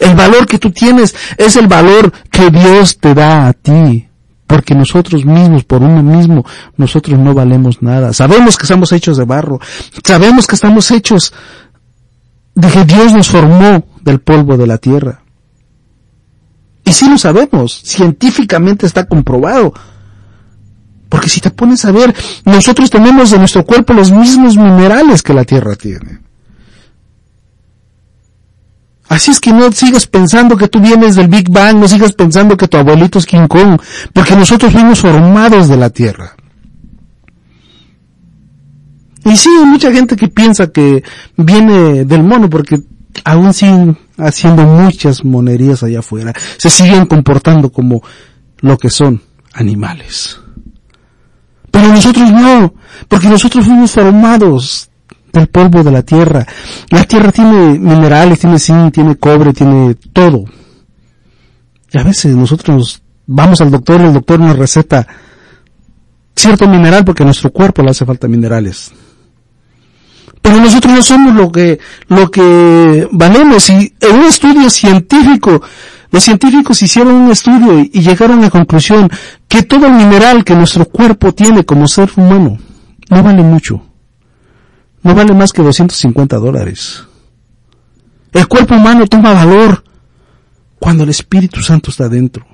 [0.00, 4.08] El valor que tú tienes es el valor que Dios te da a ti
[4.54, 8.12] porque nosotros mismos, por uno mismo, nosotros no valemos nada.
[8.12, 9.58] Sabemos que estamos hechos de barro,
[10.04, 11.32] sabemos que estamos hechos
[12.54, 15.24] de que Dios nos formó del polvo de la tierra.
[16.84, 19.74] Y sí lo sabemos, científicamente está comprobado.
[21.08, 22.14] Porque si te pones a ver,
[22.44, 26.20] nosotros tenemos en nuestro cuerpo los mismos minerales que la tierra tiene.
[29.14, 32.56] Así es que no sigas pensando que tú vienes del Big Bang, no sigas pensando
[32.56, 33.80] que tu abuelito es King Kong,
[34.12, 36.34] porque nosotros fuimos formados de la Tierra.
[39.24, 41.04] Y sí, hay mucha gente que piensa que
[41.36, 42.80] viene del mono, porque
[43.24, 46.32] aún siguen haciendo muchas monerías allá afuera.
[46.56, 48.02] Se siguen comportando como
[48.62, 49.22] lo que son
[49.52, 50.40] animales.
[51.70, 52.74] Pero nosotros no,
[53.06, 54.90] porque nosotros fuimos formados
[55.34, 56.46] del polvo de la tierra.
[56.90, 60.44] La tierra tiene minerales, tiene zinc, tiene cobre, tiene todo.
[61.92, 65.06] Y a veces nosotros vamos al doctor y el doctor nos receta
[66.34, 68.92] cierto mineral porque a nuestro cuerpo le hace falta minerales.
[70.40, 71.78] Pero nosotros no somos lo que,
[72.08, 73.70] lo que valemos.
[73.70, 75.62] Y en un estudio científico,
[76.10, 79.08] los científicos hicieron un estudio y llegaron a la conclusión
[79.48, 82.58] que todo el mineral que nuestro cuerpo tiene como ser humano
[83.10, 83.93] no vale mucho
[85.04, 87.04] no vale más que 250 dólares.
[88.32, 89.84] El cuerpo humano toma valor
[90.80, 92.44] cuando el Espíritu Santo está dentro.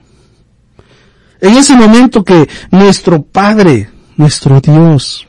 [1.41, 5.27] En ese momento que nuestro Padre, nuestro Dios,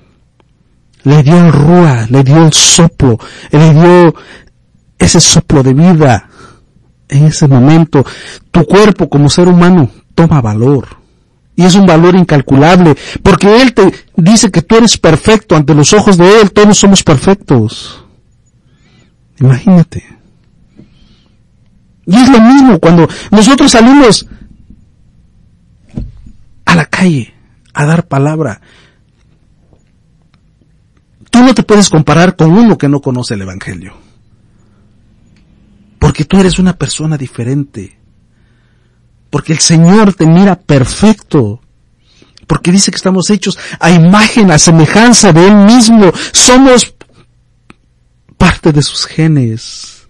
[1.03, 3.17] le dio el rúa, le dio el soplo,
[3.51, 4.15] le dio
[4.97, 6.27] ese soplo de vida,
[7.07, 8.03] en ese momento
[8.49, 11.00] tu cuerpo como ser humano toma valor.
[11.55, 15.93] Y es un valor incalculable, porque Él te dice que tú eres perfecto ante los
[15.93, 18.03] ojos de Él, todos somos perfectos.
[19.39, 20.03] Imagínate.
[22.05, 24.27] Y es lo mismo cuando nosotros salimos
[26.65, 27.33] a la calle
[27.73, 28.61] a dar palabra.
[31.29, 33.93] Tú no te puedes comparar con uno que no conoce el Evangelio.
[35.99, 38.00] Porque tú eres una persona diferente.
[39.31, 41.61] Porque el Señor te mira perfecto.
[42.45, 46.11] Porque dice que estamos hechos a imagen, a semejanza de Él mismo.
[46.33, 46.93] Somos
[48.37, 50.07] parte de sus genes.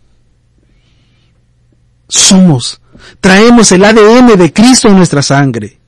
[2.10, 2.82] Somos.
[3.22, 5.80] Traemos el ADN de Cristo en nuestra sangre.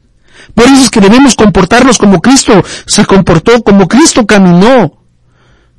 [0.53, 4.99] Por eso es que debemos comportarnos como Cristo se comportó, como Cristo caminó.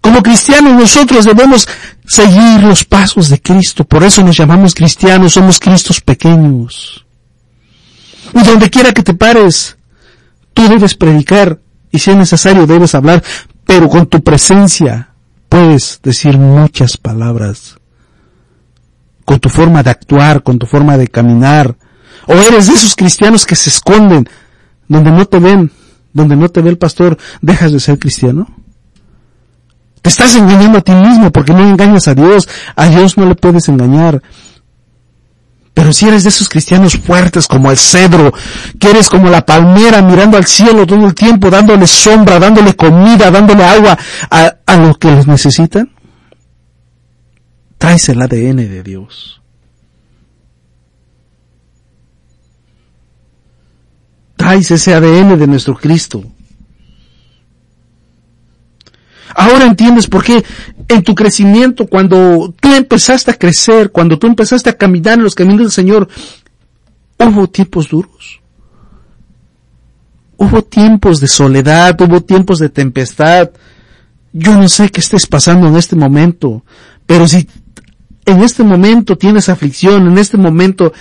[0.00, 1.68] Como cristianos nosotros debemos
[2.06, 3.84] seguir los pasos de Cristo.
[3.84, 7.03] Por eso nos llamamos cristianos, somos Cristos pequeños.
[8.32, 9.76] Y donde quiera que te pares,
[10.52, 11.58] tú debes predicar
[11.90, 13.22] y si es necesario debes hablar,
[13.64, 15.10] pero con tu presencia
[15.48, 17.78] puedes decir muchas palabras.
[19.24, 21.76] Con tu forma de actuar, con tu forma de caminar.
[22.26, 24.28] O eres de esos cristianos que se esconden,
[24.88, 25.70] donde no te ven,
[26.12, 28.46] donde no te ve el pastor, dejas de ser cristiano.
[30.02, 32.46] Te estás engañando a ti mismo porque no engañas a Dios.
[32.76, 34.22] A Dios no le puedes engañar.
[35.74, 38.32] Pero si eres de esos cristianos fuertes como el cedro,
[38.78, 43.30] que eres como la palmera mirando al cielo todo el tiempo, dándole sombra, dándole comida,
[43.32, 43.98] dándole agua
[44.30, 45.90] a, a los que les necesitan,
[47.76, 49.42] traes el ADN de Dios.
[54.36, 56.22] Traes ese ADN de nuestro Cristo.
[59.34, 60.44] Ahora entiendes por qué
[60.88, 65.34] en tu crecimiento, cuando tú empezaste a crecer, cuando tú empezaste a caminar en los
[65.34, 66.08] caminos del Señor,
[67.18, 68.40] hubo tiempos duros.
[70.36, 73.50] Hubo tiempos de soledad, hubo tiempos de tempestad.
[74.32, 76.64] Yo no sé qué estés pasando en este momento,
[77.06, 77.48] pero si
[78.26, 80.92] en este momento tienes aflicción, en este momento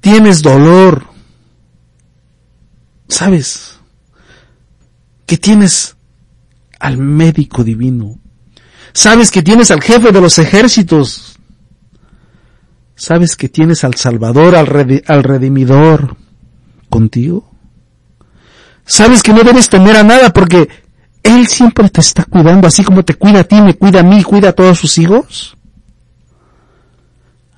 [0.00, 1.06] tienes dolor,
[3.08, 3.78] sabes
[5.26, 5.93] que tienes
[6.84, 8.20] al médico divino.
[8.92, 11.36] Sabes que tienes al jefe de los ejércitos.
[12.94, 14.66] Sabes que tienes al Salvador, al,
[15.24, 16.18] redimidor
[16.90, 17.50] contigo.
[18.84, 20.68] Sabes que no debes temer a nada porque
[21.22, 24.22] Él siempre te está cuidando, así como te cuida a ti, me cuida a mí,
[24.22, 25.56] cuida a todos sus hijos.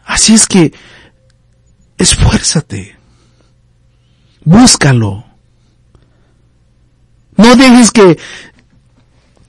[0.04, 0.72] Así es que
[1.98, 2.96] esfuérzate.
[4.44, 5.24] Búscalo.
[7.36, 8.16] No dejes que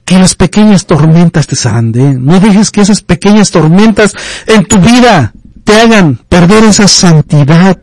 [0.07, 2.25] que las pequeñas tormentas te zarandeen.
[2.25, 4.13] No dejes que esas pequeñas tormentas
[4.45, 5.33] en tu vida
[5.65, 7.77] te hagan perder esa santidad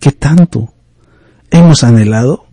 [0.00, 0.74] que tanto
[1.52, 2.46] hemos anhelado.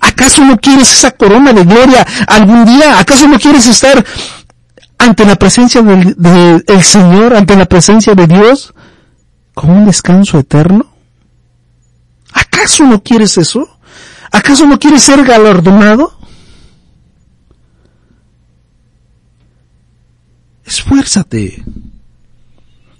[0.00, 3.00] ¿Acaso no quieres esa corona de gloria algún día?
[3.00, 4.04] ¿Acaso no quieres estar
[4.96, 8.72] ante la presencia del Señor, ante la presencia de Dios,
[9.54, 10.86] con un descanso eterno?
[12.32, 13.76] ¿Acaso no quieres eso?
[14.30, 16.19] ¿Acaso no quieres ser galardonado?
[20.70, 21.62] Esfuérzate.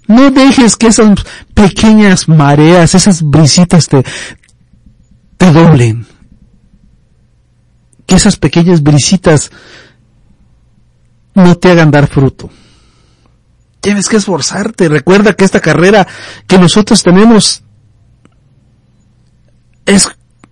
[0.07, 4.03] No dejes que esas pequeñas mareas, esas brisitas te,
[5.37, 6.05] te doblen.
[8.05, 9.51] Que esas pequeñas brisitas
[11.33, 12.49] no te hagan dar fruto.
[13.79, 14.89] Tienes que esforzarte.
[14.89, 16.05] Recuerda que esta carrera
[16.45, 17.63] que nosotros tenemos
[19.85, 20.09] es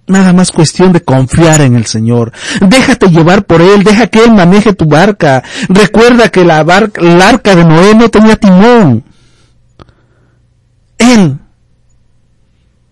[0.09, 2.33] nada más cuestión de confiar en el Señor.
[2.59, 5.43] Déjate llevar por Él, deja que Él maneje tu barca.
[5.69, 9.03] Recuerda que la barca, la arca de Noé no tenía timón.
[10.97, 11.39] Él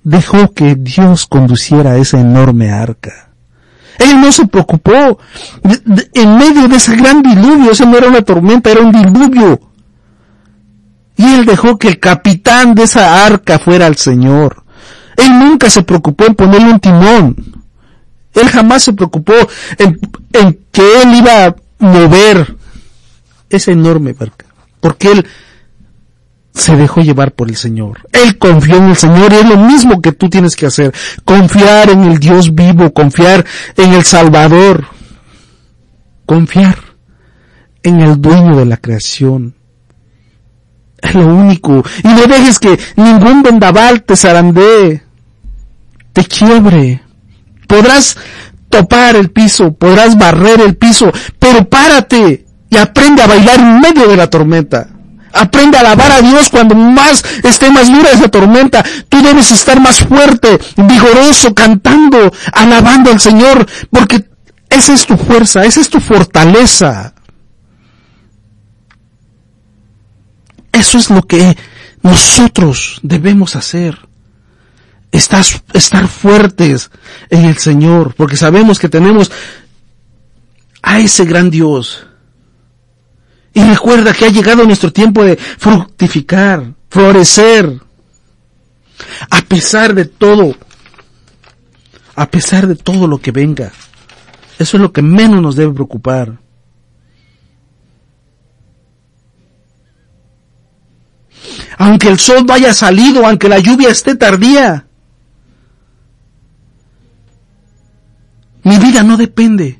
[0.03, 3.31] dejó que Dios conduciera esa enorme arca.
[3.99, 5.19] Él no se preocupó.
[6.13, 9.59] En medio de ese gran diluvio, eso no era una tormenta, era un diluvio.
[11.17, 14.66] Y él dejó que el capitán de esa arca fuera el Señor.
[15.17, 17.35] Él nunca se preocupó en ponerle un timón.
[18.33, 19.33] Él jamás se preocupó
[19.77, 19.99] en,
[20.71, 22.55] que él iba a mover
[23.49, 24.45] esa enorme barca.
[24.79, 25.27] Porque él
[26.53, 28.07] se dejó llevar por el Señor.
[28.11, 30.93] Él confió en el Señor y es lo mismo que tú tienes que hacer.
[31.25, 33.43] Confiar en el Dios vivo, confiar
[33.75, 34.85] en el Salvador.
[36.27, 36.77] Confiar
[37.81, 39.55] en el dueño de la creación.
[40.99, 41.83] Es lo único.
[42.03, 45.06] Y no dejes que ningún vendaval te zarandee
[46.17, 46.99] te quiebre.
[47.67, 48.17] Podrás
[48.69, 54.07] topar el piso, podrás barrer el piso, pero párate y aprende a bailar en medio
[54.07, 54.87] de la tormenta.
[55.31, 58.83] Aprende a alabar a Dios cuando más esté más dura esa tormenta.
[59.07, 64.25] Tú debes estar más fuerte, vigoroso, cantando, alabando al Señor, porque
[64.71, 67.13] esa es tu fuerza, esa es tu fortaleza.
[70.71, 71.55] Eso es lo que
[72.01, 74.06] nosotros debemos hacer.
[75.11, 75.43] Estar,
[75.73, 76.91] estar fuertes
[77.29, 79.31] en el Señor, porque sabemos que tenemos
[80.81, 82.07] a ese gran Dios
[83.57, 87.81] y recuerda que ha llegado nuestro tiempo de fructificar, florecer.
[89.31, 90.55] A pesar de todo,
[92.15, 93.71] a pesar de todo lo que venga.
[94.59, 96.37] Eso es lo que menos nos debe preocupar.
[101.79, 104.86] Aunque el sol vaya salido, aunque la lluvia esté tardía,
[108.67, 109.79] mi vida no depende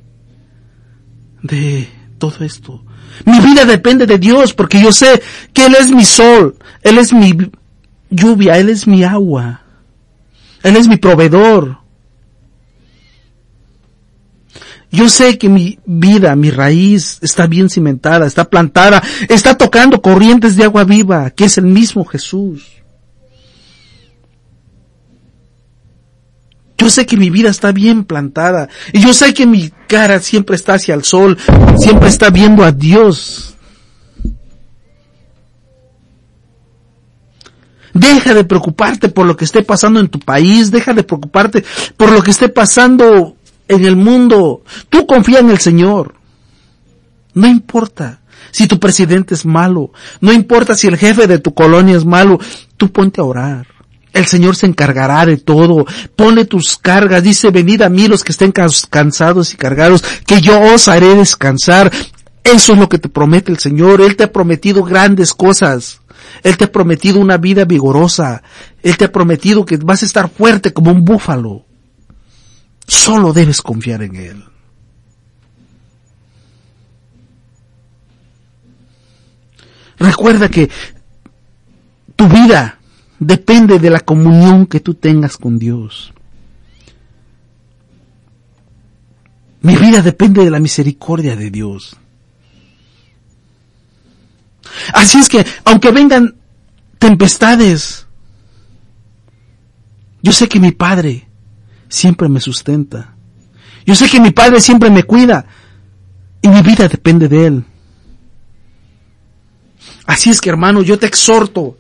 [1.44, 2.86] de todo esto.
[3.26, 5.22] Mi vida depende de Dios porque yo sé
[5.52, 7.34] que Él es mi sol, Él es mi
[8.10, 9.62] lluvia, Él es mi agua,
[10.64, 11.80] Él es mi proveedor.
[14.90, 20.56] Yo sé que mi vida, mi raíz está bien cimentada, está plantada, está tocando corrientes
[20.56, 22.77] de agua viva, que es el mismo Jesús.
[26.78, 28.70] Yo sé que mi vida está bien plantada.
[28.94, 31.38] Y yo sé que mi cara siempre está hacia el sol,
[31.78, 33.56] siempre está viendo a Dios.
[37.94, 41.66] Deja de preocuparte por lo que esté pasando en tu país, deja de preocuparte
[41.96, 43.36] por lo que esté pasando
[43.68, 44.62] en el mundo.
[44.90, 46.14] Tú confía en el Señor.
[47.34, 48.22] No importa
[48.52, 52.40] si tu presidente es malo, no importa si el jefe de tu colonia es malo,
[52.78, 53.77] tú ponte a orar.
[54.14, 55.86] El Señor se encargará de todo.
[56.16, 57.24] Pone tus cargas.
[57.24, 61.92] Dice, venid a mí los que estén cansados y cargados, que yo os haré descansar.
[62.44, 64.02] Eso es lo que te promete el Señor.
[64.02, 66.02] Él te ha prometido grandes cosas.
[66.44, 68.42] Él te ha prometido una vida vigorosa.
[68.82, 71.66] Él te ha prometido que vas a estar fuerte como un búfalo.
[72.88, 74.44] Solo debes confiar en Él.
[80.00, 80.70] Recuerda que
[82.16, 82.77] tu vida
[83.20, 86.14] depende de la comunión que tú tengas con Dios.
[89.62, 91.98] Mi vida depende de la misericordia de Dios.
[94.94, 96.36] Así es que, aunque vengan
[97.00, 98.06] tempestades,
[100.22, 101.28] yo sé que mi Padre
[101.90, 103.16] siempre me sustenta.
[103.86, 105.46] Yo sé que mi Padre siempre me cuida
[106.42, 107.66] y mi vida depende de Él.
[110.06, 111.78] Así es que hermano, yo te exhorto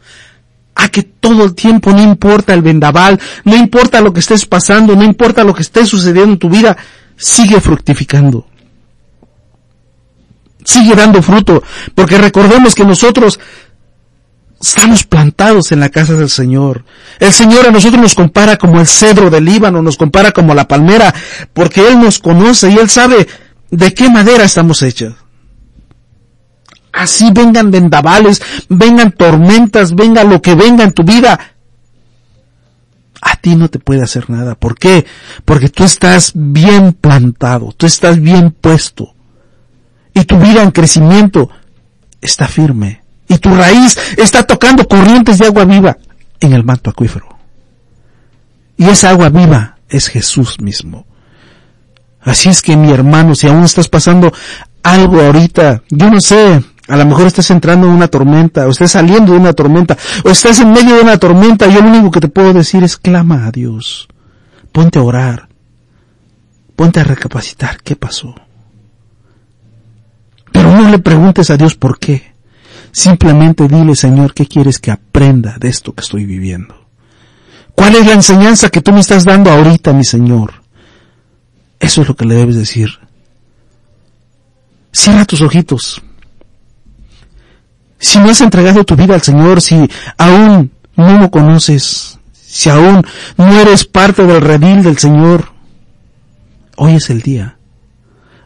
[0.77, 4.95] a que todo el tiempo, no importa el vendaval, no importa lo que estés pasando,
[4.95, 6.77] no importa lo que esté sucediendo en tu vida,
[7.17, 8.45] sigue fructificando.
[10.63, 11.63] Sigue dando fruto,
[11.95, 13.39] porque recordemos que nosotros
[14.61, 16.83] estamos plantados en la casa del Señor.
[17.19, 20.67] El Señor a nosotros nos compara como el cedro del Líbano, nos compara como la
[20.67, 21.13] palmera,
[21.53, 23.27] porque Él nos conoce y Él sabe
[23.71, 25.15] de qué madera estamos hechos
[26.97, 31.39] así vengan vendavales, vengan tormentas, venga lo que venga en tu vida,
[33.21, 34.55] a ti no te puede hacer nada.
[34.55, 35.05] ¿Por qué?
[35.45, 39.13] Porque tú estás bien plantado, tú estás bien puesto.
[40.13, 41.49] Y tu vida en crecimiento
[42.21, 43.03] está firme.
[43.27, 45.97] Y tu raíz está tocando corrientes de agua viva
[46.39, 47.27] en el manto acuífero.
[48.77, 51.05] Y esa agua viva es Jesús mismo.
[52.21, 54.33] Así es que mi hermano, si aún estás pasando
[54.83, 58.91] algo ahorita, yo no sé, a lo mejor estás entrando en una tormenta, o estás
[58.91, 62.21] saliendo de una tormenta, o estás en medio de una tormenta, yo lo único que
[62.21, 64.07] te puedo decir es clama a Dios.
[64.71, 65.49] Ponte a orar.
[66.75, 68.35] Ponte a recapacitar qué pasó.
[70.51, 72.35] Pero no le preguntes a Dios por qué.
[72.91, 76.87] Simplemente dile, Señor, ¿qué quieres que aprenda de esto que estoy viviendo?
[77.75, 80.53] ¿Cuál es la enseñanza que tú me estás dando ahorita, mi Señor?
[81.79, 82.89] Eso es lo que le debes decir.
[84.91, 86.01] Cierra tus ojitos
[87.99, 89.87] si no has entregado tu vida al Señor, si
[90.17, 93.05] aún no lo conoces, si aún
[93.37, 95.51] no eres parte del redil del Señor,
[96.75, 97.57] hoy es el día.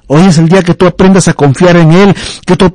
[0.07, 2.73] Hoy es el día que tú aprendas a confiar en Él, que tú,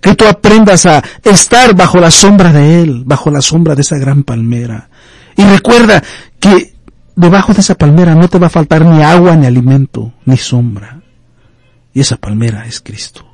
[0.00, 3.98] que tú aprendas a estar bajo la sombra de Él, bajo la sombra de esa
[3.98, 4.88] gran palmera.
[5.36, 6.02] Y recuerda
[6.40, 6.74] que
[7.14, 11.00] debajo de esa palmera no te va a faltar ni agua, ni alimento, ni sombra.
[11.94, 13.31] Y esa palmera es Cristo.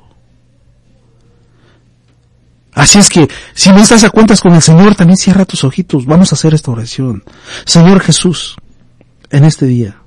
[2.79, 6.05] Así es que, si no estás a cuentas con el Señor, también cierra tus ojitos.
[6.05, 7.23] Vamos a hacer esta oración.
[7.65, 8.55] Señor Jesús,
[9.29, 9.97] en este día,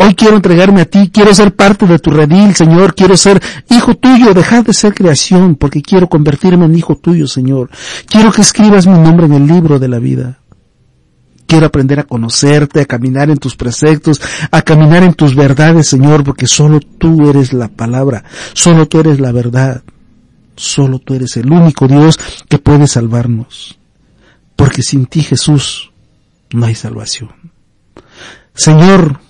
[0.00, 3.96] Hoy quiero entregarme a ti, quiero ser parte de tu redil, Señor, quiero ser hijo
[3.96, 7.68] tuyo, dejar de ser creación, porque quiero convertirme en hijo tuyo, Señor.
[8.06, 10.38] Quiero que escribas mi nombre en el libro de la vida.
[11.48, 14.20] Quiero aprender a conocerte, a caminar en tus preceptos,
[14.52, 18.22] a caminar en tus verdades, Señor, porque solo tú eres la palabra,
[18.52, 19.82] solo tú eres la verdad,
[20.58, 23.78] solo tú eres el único Dios que puede salvarnos.
[24.56, 25.92] Porque sin ti, Jesús,
[26.50, 27.30] no hay salvación.
[28.54, 29.20] Señor,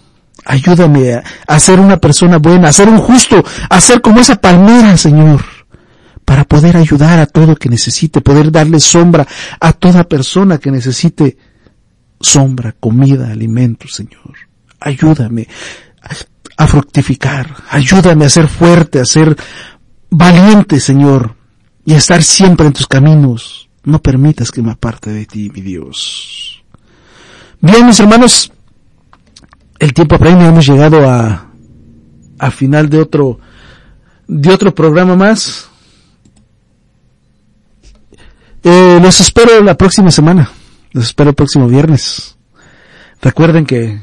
[0.44, 4.96] ayúdame a, ser una persona buena, a ser un justo, a ser como esa palmera,
[4.96, 5.44] Señor,
[6.24, 9.26] para poder ayudar a todo que necesite, poder darle sombra
[9.60, 11.36] a toda persona que necesite
[12.20, 14.34] sombra, comida, alimento, Señor.
[14.80, 15.46] Ayúdame
[16.56, 19.36] a fructificar, ayúdame a ser fuerte, a ser
[20.10, 21.34] valiente, Señor,
[21.84, 23.68] y estar siempre en tus caminos.
[23.84, 26.62] No permitas que me aparte de ti, mi Dios.
[27.60, 28.52] Bien, mis hermanos,
[29.78, 31.50] el tiempo apremia, hemos llegado a,
[32.38, 33.40] a final de otro,
[34.26, 35.68] de otro programa más.
[38.62, 40.50] Eh, los espero la próxima semana.
[40.92, 42.36] Los espero el próximo viernes.
[43.20, 44.00] Recuerden que